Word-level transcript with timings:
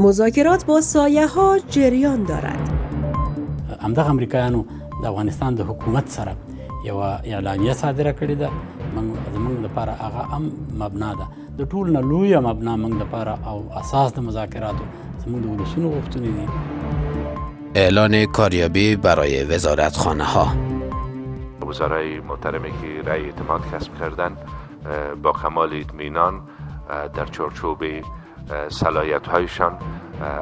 مذاکرات 0.00 0.66
با 0.66 0.80
سایه 0.80 1.26
ها 1.26 1.58
جریان 1.58 2.24
دارد. 2.24 2.70
همدغه 3.82 4.10
امریکایانو 4.10 4.64
د 5.02 5.06
افغانستان 5.06 5.54
د 5.54 5.60
حکومت 5.60 6.08
سره 6.08 6.36
یو 6.84 6.96
اعلامیه 6.96 7.72
صادره 7.72 8.12
کړې 8.12 8.36
ده. 8.42 8.48
موږ 8.94 9.06
زموږ 9.34 9.64
لپاره 9.64 9.92
هغه 9.92 10.22
هم 10.32 10.52
مبنا 10.82 11.14
ده. 11.14 11.26
د 11.58 11.68
ټول 11.72 11.90
نه 11.96 12.00
لویه 12.00 12.40
مبنا 12.40 12.76
موږ 12.76 12.94
لپاره 13.02 13.38
او 13.46 13.56
اساس 13.80 14.12
د 14.12 14.18
مذاکراتو 14.28 14.84
زموږ 15.24 15.40
د 15.44 15.46
ولسونو 15.52 15.92
غوښتنې 15.96 16.30
دي. 16.36 16.46
اعلان 17.82 18.26
کاریابی 18.26 18.96
برای 18.96 19.44
وزارت 19.44 19.96
خانه 19.96 20.24
ها 20.24 20.46
وزرای 21.66 22.20
محترمی 22.20 22.70
که 22.70 23.10
رأی 23.10 23.24
اعتماد 23.24 23.60
کسب 23.72 23.92
کردن 24.00 24.36
با 25.22 25.32
کمال 25.32 25.74
اطمینان 25.80 26.40
در 27.14 27.24
چارچوب 27.24 27.78
صلاحیت 28.68 29.26
هایشان 29.26 29.78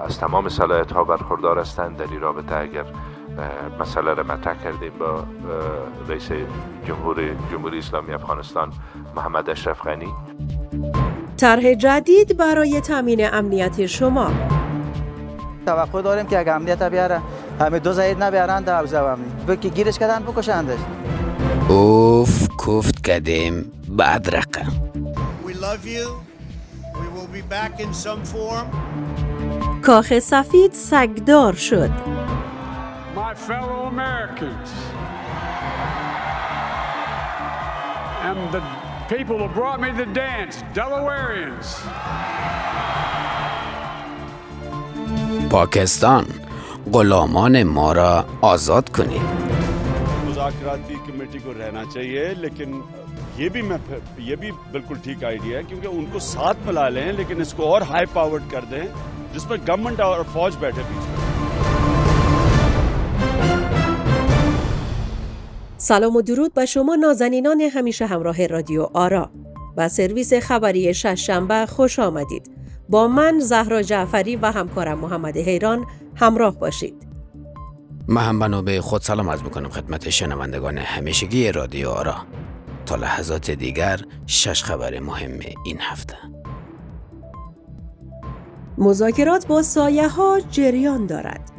از 0.06 0.18
تمام 0.18 0.48
صلاحیت 0.48 0.92
ها 0.92 1.04
برخوردار 1.04 1.58
هستند. 1.58 1.96
در 1.96 2.04
این 2.10 2.20
رابطه 2.20 2.56
اگر 2.56 2.84
مسئله 3.80 4.14
را 4.14 4.22
مطرح 4.22 4.62
کردیم 4.64 4.92
با 4.98 5.24
رئیس 6.08 6.28
جمهور 6.86 7.16
جمهوری 7.52 7.78
اسلامی 7.78 8.12
افغانستان 8.12 8.72
محمد 9.16 9.50
اشرف 9.50 9.82
غنی. 9.82 10.08
طرح 11.36 11.74
جدید 11.74 12.36
برای 12.36 12.80
تامین 12.80 13.34
امنیت 13.34 13.86
شما. 13.86 14.30
توقع 15.66 16.02
داریم 16.02 16.26
که 16.26 16.38
اگر 16.38 16.54
امنیت 16.54 16.82
بیاره 16.82 17.20
همه 17.60 17.78
دو 17.78 17.92
زاید 17.92 18.22
نبیارن 18.22 18.62
در 18.62 18.78
حوزه 18.78 18.98
امنی 18.98 19.30
بکی 19.48 19.70
گیرش 19.70 19.98
کردن 19.98 20.22
بکشندش. 20.22 20.78
اوف 21.68 22.48
کوفت 22.48 23.06
کدیم 23.06 23.72
بعد 23.88 24.34
رقم 24.36 24.72
We 25.46 25.52
love 25.52 25.86
you. 25.86 26.37
کاخ 29.82 30.18
سفید 30.18 30.72
سگدار 30.72 31.52
شد. 31.54 31.90
My 33.14 33.34
fellow 33.34 33.80
Americans 33.94 34.70
and 38.28 38.40
the 38.52 38.62
people 39.14 39.38
who 39.38 39.48
brought 39.58 39.80
me 39.80 39.90
the 40.02 40.08
dance, 40.22 40.56
Delawareans. 40.74 41.68
پاکستان 45.50 46.24
غلامان 46.92 47.62
ما 47.62 47.92
را 47.92 48.24
آزاد 48.40 48.88
کنید. 48.88 49.22
مذاکراتی 50.28 50.94
کمیٹی 51.06 51.38
کو 51.44 51.52
رہنا 51.58 51.82
چاہیے 51.94 52.34
لیکن 52.38 52.80
ये 53.39 53.49
भी 53.49 53.61
मैं 53.61 53.79
ये 54.27 54.35
भी 54.35 54.51
बिल्कुल 54.73 54.97
ठीक 55.05 55.23
आइडिया 55.23 55.57
है 55.57 55.63
क्योंकि 55.63 55.87
उनको 55.87 56.19
साथ 56.19 56.67
मिला 56.67 56.87
लें 56.89 57.11
लेकिन 57.17 57.41
इसको 57.41 57.63
और 57.65 57.83
हाई 57.91 58.05
पावर्ड 58.15 58.49
कर 58.51 58.65
दें 58.73 58.83
जिसमें 59.33 59.59
गवर्नमेंट 59.59 60.01
और 60.01 60.23
फौज 60.33 60.55
बैठे 60.65 60.83
बीच 60.89 61.07
में 61.07 61.21
سلام 65.83 66.15
و 66.15 66.21
درود 66.21 66.53
به 66.53 66.65
شما 66.65 66.95
نازنینان 66.95 67.61
همیشه 67.61 68.05
همراه 68.05 68.47
رادیو 68.47 68.89
آرا 68.93 69.29
و 69.77 69.89
سرویس 69.89 70.33
خبری 70.33 70.93
شنبه 70.93 71.65
خوش 71.65 71.99
آمدید 71.99 72.51
با 72.89 73.07
من 73.07 73.39
زهرا 73.39 73.81
جعفری 73.81 74.35
و 74.35 74.51
همکارم 74.51 74.99
محمد 74.99 75.37
حیران 75.37 75.85
همراه 76.15 76.59
باشید 76.59 77.07
من 78.07 78.21
هم 78.21 78.39
بنا 78.39 78.61
به 78.61 78.81
خود 78.81 79.01
سلام 79.01 79.29
عرض 79.29 79.43
میکنم 79.43 79.69
خدمت 79.69 80.09
شنوندگان 80.09 80.77
همیشگی 80.77 81.51
رادیو 81.51 81.89
آرا 81.89 82.15
تا 82.88 82.96
لحظات 82.96 83.50
دیگر 83.50 84.00
شش 84.26 84.64
خبر 84.64 85.00
مهم 85.00 85.40
این 85.64 85.76
هفته. 85.80 86.14
مذاکرات 88.78 89.46
با 89.46 89.62
سایه 89.62 90.08
ها 90.08 90.40
جریان 90.50 91.06
دارد. 91.06 91.50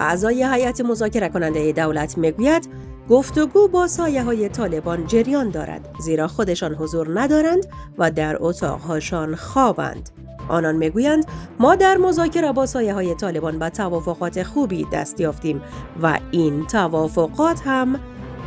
اعضای 0.00 0.44
هیئت 0.44 0.80
مذاکره 0.80 1.28
کننده 1.28 1.72
دولت 1.72 2.18
می‌گوید 2.18 2.68
گفتگو 3.08 3.68
با 3.68 3.86
سایه 3.86 4.22
های 4.22 4.48
طالبان 4.48 5.06
جریان 5.06 5.50
دارد 5.50 5.88
زیرا 6.00 6.28
خودشان 6.28 6.74
حضور 6.74 7.20
ندارند 7.20 7.66
و 7.98 8.10
در 8.10 8.36
اتاقهاشان 8.40 9.34
خوابند. 9.34 10.10
آنان 10.48 10.76
می‌گویند 10.76 11.24
ما 11.60 11.74
در 11.74 11.96
مذاکره 11.96 12.52
با 12.52 12.66
سایه 12.66 12.94
های 12.94 13.14
طالبان 13.14 13.58
به 13.58 13.70
توافقات 13.70 14.42
خوبی 14.42 14.86
دست 14.92 15.20
یافتیم 15.20 15.62
و 16.02 16.18
این 16.30 16.66
توافقات 16.66 17.60
هم 17.64 18.00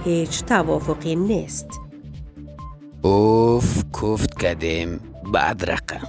هیچ 0.04 0.44
توافقی 0.44 1.16
نیست. 1.16 1.85
اوف 3.06 3.84
کوفت 3.92 4.34
کدیم 4.34 5.00
بعد 5.34 5.72
رقم. 5.72 6.08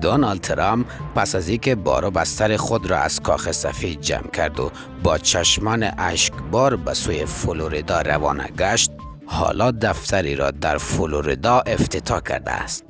دونالد 0.00 0.40
ترامپ 0.40 0.86
پس 1.14 1.34
از 1.34 1.48
اینکه 1.48 1.74
بار 1.74 2.04
و 2.04 2.10
بستر 2.10 2.56
خود 2.56 2.90
را 2.90 2.98
از 2.98 3.20
کاخ 3.20 3.52
سفید 3.52 4.00
جمع 4.00 4.30
کرد 4.30 4.60
و 4.60 4.70
با 5.02 5.18
چشمان 5.18 5.90
اشکبار 5.98 6.76
به 6.76 6.94
سوی 6.94 7.26
فلوریدا 7.26 8.00
روانه 8.00 8.48
گشت 8.58 8.90
حالا 9.26 9.70
دفتری 9.70 10.34
را 10.36 10.50
در 10.50 10.78
فلوریدا 10.78 11.60
افتتاح 11.60 12.20
کرده 12.20 12.50
است. 12.50 12.84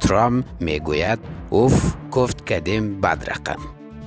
ترامپ 0.00 0.44
می‌گوید 0.60 1.18
اوف 1.50 1.94
گفت 2.10 2.44
کدیم 2.44 3.00
بد 3.00 3.30
رقم. 3.30 3.60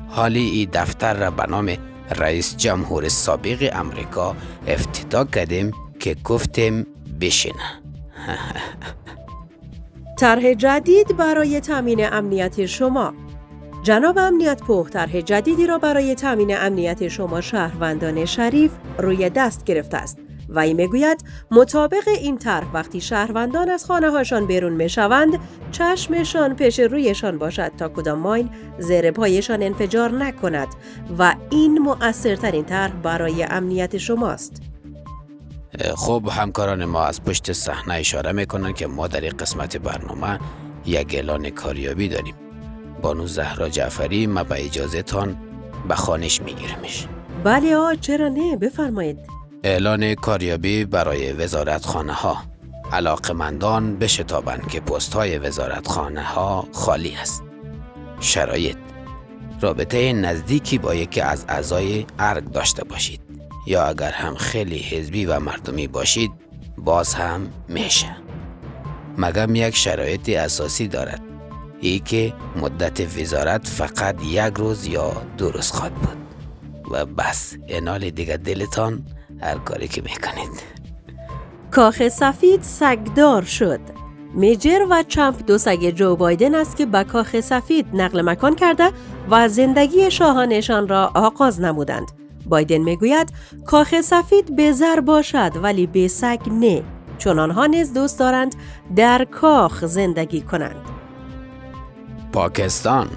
حالی 0.10 0.50
این 0.50 0.70
دفتر 0.74 1.14
را 1.14 1.32
به 1.32 1.46
نام 1.46 1.78
رئیس 2.16 2.58
جمهور 2.58 3.10
سابق 3.10 3.70
امریکا 3.74 4.36
افتتاح 4.68 5.24
کردیم 5.24 5.72
که 6.00 6.16
گفتیم 6.24 6.88
بشینه. 7.22 7.83
طرح 10.20 10.54
جدید 10.54 11.18
برای 11.18 11.60
تامین 11.60 12.14
امنیت 12.14 12.66
شما. 12.66 13.14
جناب 13.84 14.18
امنیت 14.18 14.62
پوه 14.62 14.90
طرح 14.90 15.22
جدیدی 15.22 15.68
را 15.68 15.78
برای 15.78 16.16
تامین 16.16 16.58
امنیت 16.58 17.08
شما 17.08 17.42
شهروندان 17.42 18.26
شریف 18.26 18.72
روی 18.98 19.30
دست 19.30 19.64
گرفته 19.64 19.98
است. 19.98 20.18
و 20.50 20.60
این 20.60 20.76
می‌گوید 20.76 21.24
مطابق 21.52 22.08
این 22.08 22.38
طرح 22.38 22.72
وقتی 22.74 23.02
شهروندان 23.02 23.70
از 23.70 23.86
خانه 23.86 24.10
هاشان 24.10 24.46
بیرون 24.46 24.74
می 24.74 24.90
شوند 24.90 25.40
چشمشان 25.72 26.56
پیش 26.56 26.80
رویشان 26.80 27.38
باشد 27.38 27.72
تا 27.78 27.90
کدام 27.90 28.20
ماین 28.20 28.50
زیر 28.80 29.12
پایشان 29.12 29.64
انفجار 29.64 30.12
نکند 30.12 30.68
و 31.20 31.36
این 31.50 31.80
مؤثرترین 31.80 32.66
طرح 32.66 32.92
برای 32.92 33.44
امنیت 33.44 33.98
شماست. 33.98 34.73
خب 35.96 36.30
همکاران 36.32 36.86
ما 36.86 37.04
از 37.04 37.24
پشت 37.24 37.54
صحنه 37.54 37.94
اشاره 37.94 38.32
می‌کنن 38.32 38.74
که 38.74 38.88
ما 38.88 39.08
در 39.08 39.22
این 39.22 39.38
قسمت 39.38 39.78
برنامه 39.78 40.40
یک 40.86 41.16
اعلان 41.16 41.50
کاریابی 41.50 42.08
داریم. 42.08 42.36
بانو 43.02 43.28
زهرا 43.28 43.70
جعفری 43.70 44.28
ما 44.28 44.44
به 44.44 44.66
اجازه 44.66 45.02
تان 45.02 45.38
به 45.88 45.96
خانش 45.96 46.42
میگیرمش. 46.42 47.08
بله 47.44 47.76
آ 47.76 47.94
چرا 47.94 48.28
نه؟ 48.28 48.58
بفرمایید. 48.58 49.18
اعلان 49.64 50.16
کاریابی 50.16 50.86
برای 50.86 51.34
وزارت 51.34 51.86
خانه 51.86 52.14
ها 52.14 52.38
علاقمندان 52.92 53.96
بشتابند 53.96 54.68
که 54.68 54.80
پست 54.80 55.14
های 55.14 55.38
وزارت 55.38 55.88
خانه 55.88 56.24
ها 56.24 56.68
خالی 56.72 57.16
است. 57.16 57.44
شرایط 58.20 58.78
رابطه 59.62 60.14
نزدیکی 60.14 60.78
با 60.78 60.96
یکی 60.96 61.22
از 61.22 61.46
اعضای 61.50 62.06
ارگ 62.20 62.52
داشته 62.52 62.84
باشید. 62.84 63.23
یا 63.66 63.86
اگر 63.86 64.12
هم 64.12 64.36
خیلی 64.36 64.78
حزبی 64.78 65.26
و 65.26 65.40
مردمی 65.40 65.88
باشید 65.88 66.32
باز 66.78 67.14
هم 67.14 67.48
میشه. 67.68 68.16
مگم 69.18 69.56
یک 69.56 69.76
شرایط 69.76 70.30
اساسی 70.30 70.88
دارد. 70.88 71.22
ای 71.80 72.00
که 72.00 72.34
مدت 72.56 73.20
وزارت 73.20 73.68
فقط 73.68 74.24
یک 74.24 74.54
روز 74.56 74.88
یا 74.88 75.12
دو 75.38 75.52
روز 75.52 75.72
خواهد 75.72 75.94
بود. 75.94 76.18
و 76.92 77.06
بس 77.06 77.56
انال 77.70 78.10
دیگه 78.10 78.38
دلتان 78.38 79.06
هر 79.42 79.58
کاری 79.58 79.88
که 79.88 80.02
می‌کنید. 80.02 80.64
کاخ 81.72 82.08
سفید 82.08 82.62
سگدار 82.62 83.44
شد. 83.44 83.80
میجر 84.34 84.86
و 84.90 85.04
چمپ 85.08 85.46
دو 85.46 85.58
سگ 85.58 85.90
جو 85.90 86.16
بایدن 86.16 86.56
است 86.56 86.78
که 86.78 86.86
به 86.86 87.04
کاخ 87.04 87.40
سفید 87.40 87.86
نقل 87.94 88.22
مکان 88.22 88.56
کرده 88.56 88.92
و 89.30 89.50
زندگی 89.50 90.12
شاهانشان 90.12 90.88
را 90.88 91.12
آغاز 91.16 91.62
نمودند. 91.62 92.23
بایدن 92.50 92.78
می‌گوید 92.78 93.34
کاخ 93.66 94.02
سفید 94.02 94.56
بزر 94.56 95.00
باشد 95.00 95.52
ولی 95.64 95.88
به 95.88 96.08
سگ 96.08 96.40
نه. 96.52 96.84
چون 97.18 97.40
آنها 97.40 97.66
نیز 97.66 97.94
دوست 97.94 98.20
دارند 98.20 98.56
در 98.96 99.28
کاخ 99.32 99.86
زندگی 99.86 100.42
کنند. 100.42 100.76
پاکستان 102.34 103.08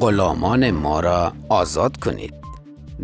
غلامان 0.00 0.70
ما 0.70 1.00
را 1.00 1.32
آزاد 1.48 1.96
کنید. 1.96 2.34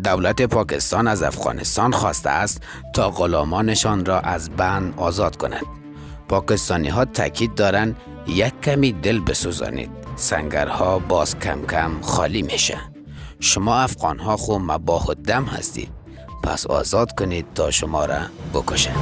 دولت 0.04 0.42
پاکستان 0.42 1.08
از 1.08 1.22
افغانستان 1.22 1.92
خواسته 1.92 2.30
است 2.30 2.62
تا 2.94 3.10
غلامانشان 3.10 4.04
را 4.04 4.20
از 4.20 4.50
بند 4.50 4.94
آزاد 4.96 5.36
کند. 5.36 5.66
پاکستانی 6.28 6.88
ها 6.88 7.04
تاکید 7.04 7.54
دارند 7.54 7.96
یک 8.26 8.60
کمی 8.60 8.92
دل 8.92 9.20
بسوزانید. 9.20 9.90
سنگرها 10.16 10.98
باز 10.98 11.38
کم 11.38 11.66
کم 11.66 12.00
خالی 12.00 12.42
میشه. 12.42 12.93
شما 13.44 13.76
افغان 13.76 14.18
ها 14.18 14.36
خو 14.36 14.58
مباه 14.58 15.14
دم 15.26 15.44
هستید. 15.44 15.90
پس 16.42 16.66
آزاد 16.66 17.18
کنید 17.18 17.46
تا 17.54 17.70
شما 17.70 18.04
را 18.04 18.20
بکشند 18.54 18.96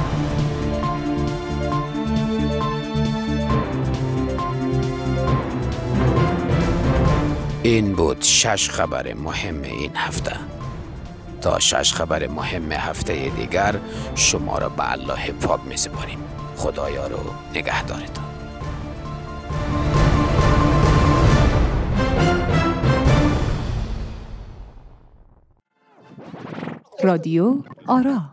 این 7.63 7.95
بود 7.95 8.21
شش 8.21 8.69
خبر 8.69 9.13
مهم 9.13 9.61
این 9.61 9.91
هفته. 9.95 10.35
تا 11.41 11.59
شش 11.59 11.93
خبر 11.93 12.27
مهم 12.27 12.71
هفته 12.71 13.29
دیگر 13.29 13.79
شما 14.15 14.57
را 14.57 14.69
به 14.69 14.91
الله 14.91 15.31
پاک 15.31 15.59
می 15.65 15.77
سپاریم 15.77 16.19
خدایا 16.57 17.07
رو 17.07 17.19
نگهدارتان. 17.55 18.32
رادیو 27.03 27.63
آرا. 27.87 28.32